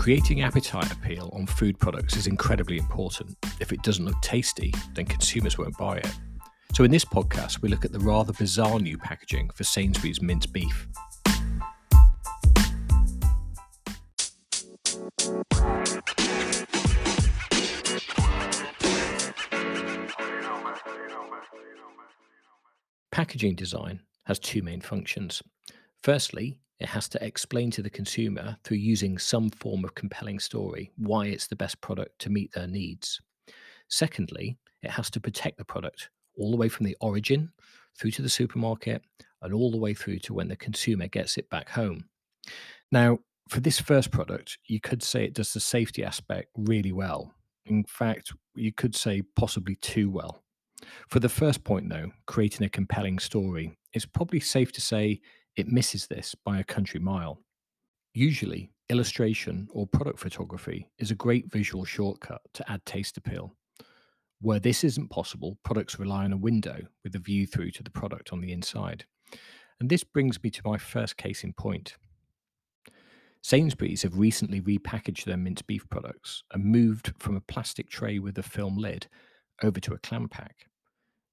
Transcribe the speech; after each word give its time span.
Creating 0.00 0.40
appetite 0.40 0.90
appeal 0.90 1.28
on 1.34 1.44
food 1.44 1.78
products 1.78 2.16
is 2.16 2.26
incredibly 2.26 2.78
important. 2.78 3.36
If 3.60 3.70
it 3.70 3.82
doesn't 3.82 4.06
look 4.06 4.18
tasty, 4.22 4.72
then 4.94 5.04
consumers 5.04 5.58
won't 5.58 5.76
buy 5.76 5.98
it. 5.98 6.10
So, 6.74 6.84
in 6.84 6.90
this 6.90 7.04
podcast, 7.04 7.60
we 7.60 7.68
look 7.68 7.84
at 7.84 7.92
the 7.92 8.00
rather 8.00 8.32
bizarre 8.32 8.80
new 8.80 8.96
packaging 8.96 9.50
for 9.50 9.62
Sainsbury's 9.62 10.22
minced 10.22 10.54
beef. 10.54 10.88
Packaging 23.12 23.54
design 23.54 24.00
has 24.24 24.38
two 24.38 24.62
main 24.62 24.80
functions. 24.80 25.42
Firstly, 26.02 26.56
it 26.80 26.88
has 26.88 27.08
to 27.10 27.24
explain 27.24 27.70
to 27.72 27.82
the 27.82 27.90
consumer 27.90 28.56
through 28.64 28.78
using 28.78 29.18
some 29.18 29.50
form 29.50 29.84
of 29.84 29.94
compelling 29.94 30.40
story 30.40 30.90
why 30.96 31.26
it's 31.26 31.46
the 31.46 31.56
best 31.56 31.80
product 31.80 32.18
to 32.20 32.30
meet 32.30 32.52
their 32.52 32.66
needs. 32.66 33.20
Secondly, 33.88 34.56
it 34.82 34.90
has 34.90 35.10
to 35.10 35.20
protect 35.20 35.58
the 35.58 35.64
product 35.64 36.08
all 36.38 36.50
the 36.50 36.56
way 36.56 36.68
from 36.68 36.86
the 36.86 36.96
origin 37.00 37.52
through 37.98 38.12
to 38.12 38.22
the 38.22 38.28
supermarket 38.30 39.02
and 39.42 39.52
all 39.52 39.70
the 39.70 39.76
way 39.76 39.92
through 39.92 40.18
to 40.20 40.32
when 40.32 40.48
the 40.48 40.56
consumer 40.56 41.06
gets 41.06 41.36
it 41.36 41.50
back 41.50 41.68
home. 41.68 42.04
Now, 42.90 43.18
for 43.48 43.60
this 43.60 43.80
first 43.80 44.10
product, 44.10 44.58
you 44.66 44.80
could 44.80 45.02
say 45.02 45.24
it 45.24 45.34
does 45.34 45.52
the 45.52 45.60
safety 45.60 46.02
aspect 46.02 46.48
really 46.56 46.92
well. 46.92 47.34
In 47.66 47.84
fact, 47.84 48.32
you 48.54 48.72
could 48.72 48.94
say 48.94 49.22
possibly 49.36 49.74
too 49.76 50.08
well. 50.08 50.42
For 51.08 51.20
the 51.20 51.28
first 51.28 51.62
point, 51.62 51.90
though, 51.90 52.10
creating 52.26 52.64
a 52.64 52.70
compelling 52.70 53.18
story, 53.18 53.76
it's 53.92 54.06
probably 54.06 54.40
safe 54.40 54.72
to 54.72 54.80
say 54.80 55.20
it 55.60 55.68
misses 55.68 56.06
this 56.06 56.34
by 56.34 56.58
a 56.58 56.64
country 56.64 56.98
mile. 56.98 57.42
Usually, 58.14 58.72
illustration 58.88 59.68
or 59.70 59.86
product 59.86 60.18
photography 60.18 60.90
is 60.98 61.10
a 61.10 61.14
great 61.14 61.50
visual 61.52 61.84
shortcut 61.84 62.40
to 62.54 62.72
add 62.72 62.84
taste 62.86 63.16
appeal. 63.16 63.54
Where 64.40 64.58
this 64.58 64.82
isn't 64.84 65.10
possible, 65.10 65.58
products 65.62 65.98
rely 65.98 66.24
on 66.24 66.32
a 66.32 66.38
window 66.38 66.80
with 67.04 67.14
a 67.14 67.18
view 67.18 67.46
through 67.46 67.72
to 67.72 67.82
the 67.82 67.90
product 67.90 68.32
on 68.32 68.40
the 68.40 68.52
inside. 68.52 69.04
And 69.78 69.90
this 69.90 70.02
brings 70.02 70.42
me 70.42 70.50
to 70.50 70.62
my 70.64 70.78
first 70.78 71.18
case 71.18 71.44
in 71.44 71.52
point. 71.52 71.96
Sainsbury's 73.42 74.02
have 74.02 74.18
recently 74.18 74.60
repackaged 74.60 75.24
their 75.24 75.36
minced 75.36 75.66
beef 75.66 75.88
products 75.90 76.42
and 76.52 76.64
moved 76.64 77.12
from 77.18 77.36
a 77.36 77.40
plastic 77.40 77.88
tray 77.90 78.18
with 78.18 78.38
a 78.38 78.42
film 78.42 78.76
lid 78.76 79.08
over 79.62 79.78
to 79.80 79.92
a 79.92 79.98
clam 79.98 80.28
pack. 80.28 80.66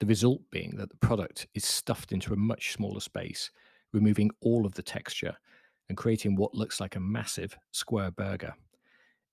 The 0.00 0.06
result 0.06 0.42
being 0.50 0.76
that 0.76 0.90
the 0.90 0.96
product 0.96 1.46
is 1.54 1.64
stuffed 1.64 2.12
into 2.12 2.32
a 2.32 2.36
much 2.36 2.72
smaller 2.72 3.00
space, 3.00 3.50
removing 3.92 4.30
all 4.40 4.66
of 4.66 4.74
the 4.74 4.82
texture 4.82 5.36
and 5.88 5.96
creating 5.96 6.36
what 6.36 6.54
looks 6.54 6.80
like 6.80 6.96
a 6.96 7.00
massive 7.00 7.56
square 7.72 8.10
burger. 8.10 8.54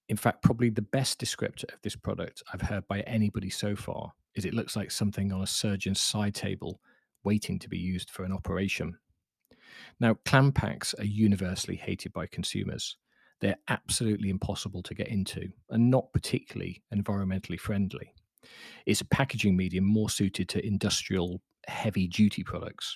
In 0.07 0.17
fact, 0.17 0.43
probably 0.43 0.69
the 0.69 0.81
best 0.81 1.19
descriptor 1.19 1.73
of 1.73 1.81
this 1.81 1.95
product 1.95 2.43
I've 2.53 2.61
heard 2.61 2.87
by 2.87 3.01
anybody 3.01 3.49
so 3.49 3.75
far 3.75 4.13
is 4.35 4.45
it 4.45 4.53
looks 4.53 4.75
like 4.75 4.91
something 4.91 5.31
on 5.31 5.41
a 5.41 5.47
surgeon's 5.47 5.99
side 5.99 6.35
table 6.35 6.79
waiting 7.23 7.57
to 7.59 7.69
be 7.69 7.77
used 7.77 8.11
for 8.11 8.23
an 8.23 8.31
operation. 8.31 8.97
Now, 9.99 10.15
clam 10.25 10.51
packs 10.51 10.93
are 10.99 11.05
universally 11.05 11.75
hated 11.75 12.13
by 12.13 12.27
consumers. 12.27 12.97
They're 13.41 13.57
absolutely 13.67 14.29
impossible 14.29 14.83
to 14.83 14.93
get 14.93 15.07
into 15.07 15.49
and 15.69 15.89
not 15.89 16.13
particularly 16.13 16.83
environmentally 16.93 17.59
friendly. 17.59 18.13
It's 18.85 19.01
a 19.01 19.05
packaging 19.05 19.57
medium 19.57 19.85
more 19.85 20.09
suited 20.09 20.47
to 20.49 20.65
industrial 20.65 21.41
heavy 21.67 22.07
duty 22.07 22.43
products. 22.43 22.95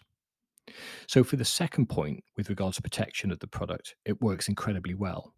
So, 1.07 1.23
for 1.23 1.35
the 1.35 1.45
second 1.45 1.87
point 1.87 2.23
with 2.37 2.49
regards 2.49 2.77
to 2.77 2.81
protection 2.81 3.31
of 3.31 3.39
the 3.39 3.47
product, 3.47 3.95
it 4.05 4.21
works 4.21 4.47
incredibly 4.47 4.93
well. 4.93 5.33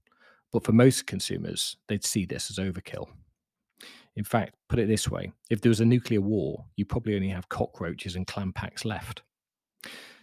But 0.51 0.63
for 0.63 0.73
most 0.73 1.07
consumers, 1.07 1.77
they'd 1.87 2.05
see 2.05 2.25
this 2.25 2.49
as 2.49 2.57
overkill. 2.57 3.07
In 4.15 4.23
fact, 4.23 4.55
put 4.67 4.79
it 4.79 4.87
this 4.87 5.09
way 5.09 5.31
if 5.49 5.61
there 5.61 5.69
was 5.69 5.79
a 5.79 5.85
nuclear 5.85 6.21
war, 6.21 6.65
you 6.75 6.85
probably 6.85 7.15
only 7.15 7.29
have 7.29 7.49
cockroaches 7.49 8.15
and 8.15 8.27
clam 8.27 8.53
packs 8.53 8.85
left. 8.85 9.23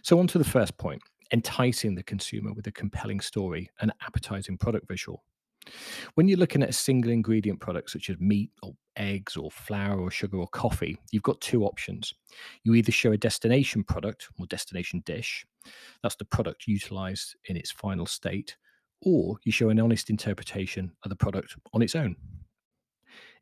So, 0.03 0.19
on 0.19 0.27
to 0.27 0.37
the 0.37 0.43
first 0.43 0.77
point 0.77 1.01
enticing 1.31 1.95
the 1.95 2.03
consumer 2.03 2.53
with 2.53 2.67
a 2.67 2.71
compelling 2.71 3.19
story 3.19 3.69
and 3.81 3.91
appetizing 4.01 4.57
product 4.57 4.87
visual. 4.87 5.23
When 6.15 6.27
you're 6.27 6.37
looking 6.37 6.63
at 6.63 6.69
a 6.69 6.73
single 6.73 7.11
ingredient 7.11 7.59
product 7.59 7.91
such 7.91 8.09
as 8.09 8.19
meat 8.19 8.51
or 8.63 8.73
eggs 8.97 9.37
or 9.37 9.49
flour 9.51 9.99
or 9.99 10.11
sugar 10.11 10.37
or 10.37 10.47
coffee, 10.47 10.97
you've 11.11 11.23
got 11.23 11.41
two 11.41 11.65
options. 11.65 12.13
You 12.63 12.75
either 12.75 12.91
show 12.91 13.11
a 13.11 13.17
destination 13.17 13.83
product 13.83 14.27
or 14.39 14.45
destination 14.47 15.01
dish, 15.05 15.45
that's 16.03 16.15
the 16.15 16.25
product 16.25 16.67
utilized 16.67 17.35
in 17.45 17.57
its 17.57 17.71
final 17.71 18.05
state, 18.05 18.57
or 19.01 19.37
you 19.43 19.51
show 19.51 19.69
an 19.69 19.79
honest 19.79 20.09
interpretation 20.09 20.91
of 21.03 21.09
the 21.09 21.15
product 21.15 21.55
on 21.73 21.81
its 21.81 21.95
own. 21.95 22.15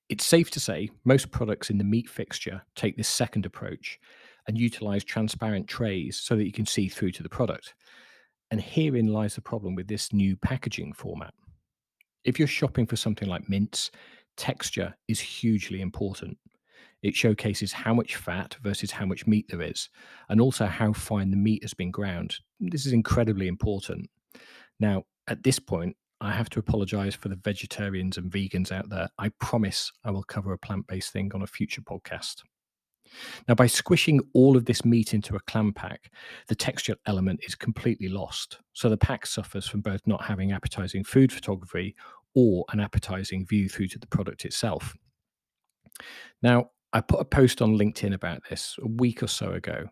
It's 0.10 0.26
safe 0.26 0.50
to 0.52 0.60
say 0.60 0.90
most 1.04 1.32
products 1.32 1.70
in 1.70 1.78
the 1.78 1.84
meat 1.84 2.10
fixture 2.10 2.62
take 2.76 2.96
this 2.96 3.10
second 3.10 3.46
approach 3.46 4.00
and 4.48 4.58
utilize 4.58 5.04
transparent 5.04 5.68
trays 5.68 6.18
so 6.18 6.36
that 6.36 6.46
you 6.46 6.54
can 6.54 6.66
see 6.66 6.88
through 6.88 7.12
to 7.12 7.24
the 7.24 7.30
product. 7.30 7.74
And 8.50 8.62
herein 8.62 9.08
lies 9.08 9.36
the 9.36 9.42
problem 9.42 9.76
with 9.76 9.88
this 9.88 10.14
new 10.14 10.38
packaging 10.38 10.94
format. 10.94 11.34
If 12.28 12.38
you're 12.38 12.48
shopping 12.48 12.86
for 12.86 12.98
something 12.98 13.30
like 13.30 13.48
mince, 13.48 13.90
texture 14.36 14.94
is 15.08 15.18
hugely 15.18 15.80
important. 15.80 16.38
It 17.02 17.16
showcases 17.16 17.72
how 17.72 17.94
much 17.94 18.18
fat 18.18 18.58
versus 18.62 18.92
how 18.92 19.06
much 19.06 19.26
meat 19.26 19.46
there 19.48 19.62
is, 19.62 19.90
and 20.28 20.42
also 20.42 20.66
how 20.66 20.92
fine 20.92 21.32
the 21.32 21.38
meat 21.38 21.64
has 21.64 21.74
been 21.74 21.90
ground. 21.90 22.36
This 22.60 22.86
is 22.86 22.92
incredibly 22.92 23.48
important. 23.48 24.10
Now, 24.78 25.06
at 25.30 25.42
this 25.44 25.58
point, 25.58 25.96
I 26.20 26.34
have 26.34 26.50
to 26.50 26.60
apologize 26.60 27.16
for 27.16 27.30
the 27.30 27.38
vegetarians 27.38 28.18
and 28.18 28.30
vegans 28.30 28.74
out 28.74 28.90
there. 28.90 29.08
I 29.18 29.30
promise 29.40 29.90
I 30.04 30.12
will 30.12 30.24
cover 30.24 30.52
a 30.52 30.58
plant 30.58 30.86
based 30.88 31.14
thing 31.14 31.32
on 31.34 31.44
a 31.44 31.48
future 31.48 31.82
podcast. 31.82 32.42
Now, 33.48 33.56
by 33.56 33.68
squishing 33.68 34.20
all 34.34 34.58
of 34.58 34.66
this 34.66 34.84
meat 34.84 35.14
into 35.14 35.36
a 35.36 35.40
clam 35.42 35.74
pack, 35.74 36.12
the 36.48 36.56
texture 36.56 36.96
element 37.06 37.40
is 37.44 37.56
completely 37.56 38.10
lost. 38.10 38.60
So 38.74 38.90
the 38.90 38.98
pack 38.98 39.26
suffers 39.26 39.68
from 39.68 39.82
both 39.82 40.02
not 40.06 40.24
having 40.24 40.52
appetizing 40.52 41.04
food 41.04 41.32
photography 41.32 41.96
or 42.38 42.64
an 42.72 42.80
appetizing 42.80 43.48
view 43.48 43.68
through 43.68 43.88
to 43.88 43.98
the 43.98 44.06
product 44.06 44.46
itself. 44.46 44.96
Now, 46.44 46.70
I 46.94 47.02
put 47.02 47.20
a 47.20 47.26
post 47.26 47.64
on 47.64 47.76
LinkedIn 47.76 48.14
about 48.14 48.44
this 48.48 48.76
a 48.80 48.88
week 48.88 49.24
or 49.24 49.28
so 49.28 49.54
ago, 49.54 49.88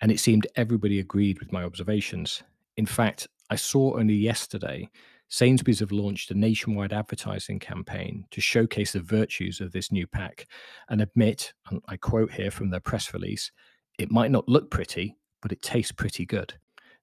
and 0.00 0.10
it 0.10 0.18
seemed 0.18 0.46
everybody 0.56 1.00
agreed 1.00 1.38
with 1.38 1.52
my 1.52 1.62
observations. 1.62 2.42
In 2.78 2.86
fact, 2.86 3.28
I 3.50 3.56
saw 3.56 3.98
only 3.98 4.14
yesterday 4.14 4.88
Sainsbury's 5.28 5.80
have 5.80 5.92
launched 5.92 6.30
a 6.30 6.34
nationwide 6.34 6.94
advertising 6.94 7.58
campaign 7.58 8.24
to 8.30 8.40
showcase 8.40 8.94
the 8.94 9.00
virtues 9.00 9.60
of 9.60 9.70
this 9.70 9.92
new 9.92 10.06
pack 10.06 10.46
and 10.88 11.02
admit, 11.02 11.52
and 11.68 11.82
I 11.86 11.98
quote 11.98 12.32
here 12.32 12.50
from 12.50 12.70
their 12.70 12.80
press 12.80 13.12
release, 13.12 13.52
it 13.98 14.10
might 14.10 14.30
not 14.30 14.48
look 14.48 14.70
pretty, 14.70 15.18
but 15.42 15.52
it 15.52 15.60
tastes 15.60 15.92
pretty 15.92 16.24
good. 16.24 16.54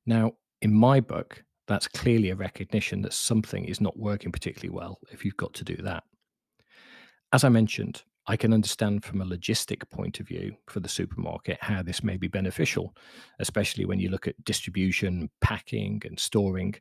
Now, 0.07 0.31
in 0.63 0.73
my 0.73 1.01
book, 1.01 1.43
that's 1.67 1.87
clearly 1.87 2.29
a 2.29 2.35
recognition 2.35 3.01
that 3.01 3.13
something 3.13 3.65
is 3.65 3.81
not 3.81 3.97
working 3.97 4.31
particularly 4.31 4.73
well 4.73 4.99
if 5.11 5.23
you've 5.23 5.37
got 5.37 5.53
to 5.55 5.63
do 5.63 5.75
that. 5.77 6.03
As 7.33 7.43
I 7.43 7.49
mentioned, 7.49 8.03
I 8.27 8.35
can 8.35 8.53
understand 8.53 9.05
from 9.05 9.21
a 9.21 9.25
logistic 9.25 9.89
point 9.89 10.19
of 10.19 10.27
view 10.27 10.55
for 10.67 10.81
the 10.81 10.89
supermarket 10.89 11.57
how 11.61 11.81
this 11.81 12.03
may 12.03 12.17
be 12.17 12.27
beneficial, 12.27 12.95
especially 13.39 13.85
when 13.85 13.99
you 13.99 14.09
look 14.09 14.27
at 14.27 14.43
distribution, 14.43 15.29
packing, 15.39 16.01
and 16.05 16.19
storing. 16.19 16.75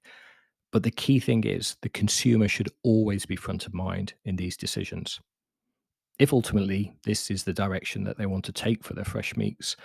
But 0.72 0.82
the 0.82 0.90
key 0.90 1.20
thing 1.20 1.44
is 1.44 1.76
the 1.82 1.88
consumer 1.88 2.48
should 2.48 2.68
always 2.82 3.26
be 3.26 3.36
front 3.36 3.66
of 3.66 3.74
mind 3.74 4.14
in 4.24 4.36
these 4.36 4.56
decisions. 4.56 5.20
If 6.18 6.32
ultimately 6.32 6.94
this 7.04 7.30
is 7.30 7.44
the 7.44 7.52
direction 7.52 8.02
that 8.04 8.18
they 8.18 8.26
want 8.26 8.44
to 8.46 8.52
take 8.52 8.82
for 8.82 8.94
their 8.94 9.04
fresh 9.04 9.36
meats, 9.36 9.76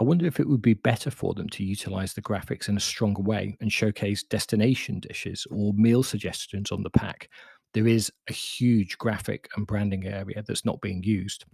I 0.00 0.04
wonder 0.04 0.26
if 0.26 0.40
it 0.40 0.48
would 0.48 0.62
be 0.62 0.74
better 0.74 1.10
for 1.10 1.34
them 1.34 1.48
to 1.50 1.64
utilize 1.64 2.14
the 2.14 2.22
graphics 2.22 2.68
in 2.68 2.76
a 2.76 2.80
stronger 2.80 3.22
way 3.22 3.56
and 3.60 3.72
showcase 3.72 4.22
destination 4.22 5.00
dishes 5.00 5.46
or 5.50 5.72
meal 5.74 6.02
suggestions 6.02 6.72
on 6.72 6.82
the 6.82 6.90
pack. 6.90 7.28
There 7.74 7.86
is 7.86 8.12
a 8.28 8.32
huge 8.32 8.98
graphic 8.98 9.48
and 9.56 9.66
branding 9.66 10.06
area 10.06 10.42
that's 10.46 10.64
not 10.64 10.80
being 10.80 11.02
used. 11.02 11.44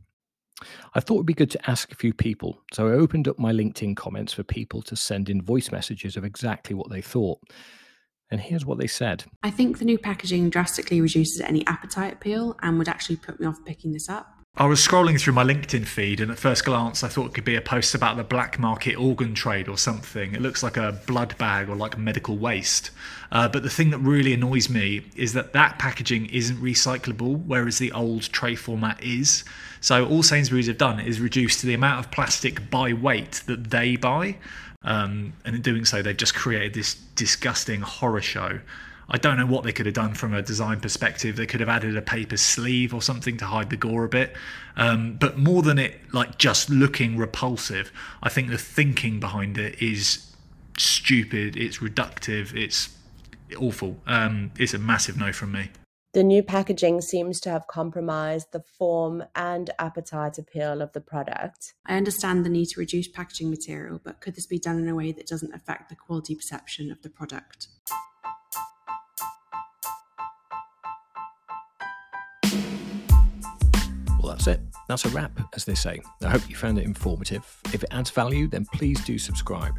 I 0.94 1.00
thought 1.00 1.14
it 1.14 1.18
would 1.18 1.26
be 1.26 1.34
good 1.34 1.50
to 1.52 1.70
ask 1.70 1.90
a 1.90 1.96
few 1.96 2.12
people. 2.12 2.62
So 2.72 2.88
I 2.88 2.92
opened 2.92 3.28
up 3.28 3.38
my 3.38 3.52
LinkedIn 3.52 3.96
comments 3.96 4.32
for 4.32 4.42
people 4.42 4.82
to 4.82 4.96
send 4.96 5.30
in 5.30 5.42
voice 5.42 5.70
messages 5.72 6.16
of 6.16 6.24
exactly 6.24 6.74
what 6.74 6.90
they 6.90 7.00
thought. 7.00 7.40
And 8.30 8.40
here's 8.40 8.66
what 8.66 8.78
they 8.78 8.86
said 8.86 9.24
I 9.42 9.50
think 9.50 9.78
the 9.78 9.84
new 9.84 9.98
packaging 9.98 10.50
drastically 10.50 11.00
reduces 11.00 11.40
any 11.40 11.66
appetite 11.66 12.12
appeal 12.12 12.56
and 12.62 12.78
would 12.78 12.88
actually 12.88 13.16
put 13.16 13.40
me 13.40 13.46
off 13.46 13.64
picking 13.64 13.92
this 13.92 14.08
up. 14.08 14.39
I 14.56 14.66
was 14.66 14.80
scrolling 14.80 15.18
through 15.18 15.34
my 15.34 15.44
LinkedIn 15.44 15.86
feed, 15.86 16.20
and 16.20 16.30
at 16.30 16.38
first 16.38 16.64
glance, 16.64 17.04
I 17.04 17.08
thought 17.08 17.26
it 17.26 17.34
could 17.34 17.44
be 17.44 17.54
a 17.54 17.62
post 17.62 17.94
about 17.94 18.16
the 18.16 18.24
black 18.24 18.58
market 18.58 18.96
organ 18.96 19.32
trade 19.32 19.68
or 19.68 19.78
something. 19.78 20.34
It 20.34 20.42
looks 20.42 20.62
like 20.62 20.76
a 20.76 21.00
blood 21.06 21.38
bag 21.38 21.68
or 21.68 21.76
like 21.76 21.96
medical 21.96 22.36
waste. 22.36 22.90
Uh, 23.30 23.48
but 23.48 23.62
the 23.62 23.70
thing 23.70 23.90
that 23.90 23.98
really 23.98 24.34
annoys 24.34 24.68
me 24.68 25.02
is 25.14 25.32
that 25.34 25.52
that 25.52 25.78
packaging 25.78 26.26
isn't 26.26 26.60
recyclable, 26.60 27.42
whereas 27.46 27.78
the 27.78 27.92
old 27.92 28.22
tray 28.32 28.56
format 28.56 29.02
is. 29.02 29.44
So 29.80 30.06
all 30.06 30.22
Sainsbury's 30.22 30.66
have 30.66 30.78
done 30.78 30.98
is 30.98 31.20
reduce 31.20 31.62
the 31.62 31.72
amount 31.72 32.04
of 32.04 32.10
plastic 32.10 32.68
by 32.70 32.92
weight 32.92 33.42
that 33.46 33.70
they 33.70 33.94
buy. 33.96 34.36
Um, 34.82 35.32
and 35.44 35.54
in 35.54 35.62
doing 35.62 35.84
so, 35.84 36.02
they've 36.02 36.16
just 36.16 36.34
created 36.34 36.74
this 36.74 36.94
disgusting 37.14 37.82
horror 37.82 38.20
show. 38.20 38.60
I 39.12 39.18
don't 39.18 39.36
know 39.36 39.46
what 39.46 39.64
they 39.64 39.72
could 39.72 39.86
have 39.86 39.94
done 39.94 40.14
from 40.14 40.32
a 40.34 40.40
design 40.40 40.80
perspective. 40.80 41.34
They 41.34 41.46
could 41.46 41.60
have 41.60 41.68
added 41.68 41.96
a 41.96 42.02
paper 42.02 42.36
sleeve 42.36 42.94
or 42.94 43.02
something 43.02 43.36
to 43.38 43.44
hide 43.44 43.70
the 43.70 43.76
gore 43.76 44.04
a 44.04 44.08
bit. 44.08 44.36
Um, 44.76 45.14
but 45.14 45.36
more 45.36 45.62
than 45.62 45.78
it 45.78 46.00
like 46.12 46.38
just 46.38 46.70
looking 46.70 47.16
repulsive, 47.16 47.90
I 48.22 48.28
think 48.28 48.50
the 48.50 48.58
thinking 48.58 49.18
behind 49.18 49.58
it 49.58 49.82
is 49.82 50.32
stupid. 50.78 51.56
It's 51.56 51.78
reductive. 51.78 52.54
It's 52.54 52.96
awful. 53.58 53.96
Um, 54.06 54.52
it's 54.58 54.74
a 54.74 54.78
massive 54.78 55.16
no 55.16 55.32
from 55.32 55.52
me. 55.52 55.70
The 56.12 56.24
new 56.24 56.42
packaging 56.42 57.02
seems 57.02 57.40
to 57.40 57.50
have 57.50 57.68
compromised 57.68 58.50
the 58.50 58.64
form 58.78 59.22
and 59.36 59.70
appetite 59.78 60.38
appeal 60.38 60.82
of 60.82 60.92
the 60.92 61.00
product. 61.00 61.74
I 61.86 61.96
understand 61.96 62.44
the 62.44 62.50
need 62.50 62.66
to 62.70 62.80
reduce 62.80 63.06
packaging 63.06 63.48
material, 63.48 64.00
but 64.02 64.20
could 64.20 64.34
this 64.34 64.46
be 64.46 64.58
done 64.58 64.78
in 64.78 64.88
a 64.88 64.94
way 64.96 65.12
that 65.12 65.28
doesn't 65.28 65.54
affect 65.54 65.88
the 65.88 65.94
quality 65.94 66.34
perception 66.34 66.90
of 66.90 67.02
the 67.02 67.10
product? 67.10 67.68
That's 74.40 74.58
it. 74.58 74.64
That's 74.88 75.04
a 75.04 75.10
wrap, 75.10 75.38
as 75.54 75.66
they 75.66 75.74
say. 75.74 76.00
I 76.22 76.30
hope 76.30 76.48
you 76.48 76.56
found 76.56 76.78
it 76.78 76.86
informative. 76.86 77.44
If 77.74 77.82
it 77.82 77.90
adds 77.90 78.08
value, 78.08 78.48
then 78.48 78.64
please 78.72 79.04
do 79.04 79.18
subscribe. 79.18 79.74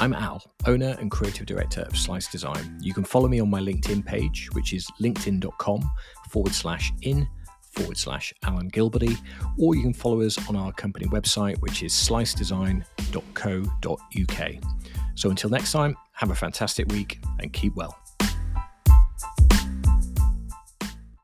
I'm 0.00 0.14
Al, 0.14 0.42
owner 0.64 0.96
and 0.98 1.10
creative 1.10 1.44
director 1.44 1.82
of 1.82 1.94
Slice 1.94 2.32
Design. 2.32 2.78
You 2.80 2.94
can 2.94 3.04
follow 3.04 3.28
me 3.28 3.38
on 3.38 3.50
my 3.50 3.60
LinkedIn 3.60 4.06
page, 4.06 4.48
which 4.54 4.72
is 4.72 4.86
linkedin.com 4.98 5.90
forward 6.30 6.54
slash 6.54 6.90
in 7.02 7.28
forward 7.72 7.98
slash 7.98 8.32
Alan 8.44 8.70
Gilbody, 8.70 9.14
or 9.58 9.74
you 9.74 9.82
can 9.82 9.92
follow 9.92 10.22
us 10.22 10.38
on 10.48 10.56
our 10.56 10.72
company 10.72 11.04
website, 11.08 11.58
which 11.58 11.82
is 11.82 11.92
slicedesign.co.uk. 11.92 14.52
So 15.16 15.28
until 15.28 15.50
next 15.50 15.72
time, 15.72 15.94
have 16.12 16.30
a 16.30 16.34
fantastic 16.34 16.90
week 16.90 17.20
and 17.40 17.52
keep 17.52 17.74
well. 17.74 17.94